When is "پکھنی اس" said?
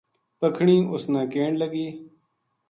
0.39-1.03